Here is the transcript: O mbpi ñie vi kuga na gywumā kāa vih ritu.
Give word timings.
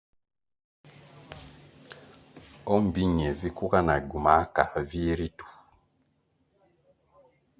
O 2.73 2.75
mbpi 2.85 3.03
ñie 3.15 3.31
vi 3.39 3.49
kuga 3.57 3.79
na 3.87 3.95
gywumā 4.07 4.35
kāa 4.55 4.79
vih 4.89 5.13
ritu. 5.19 5.47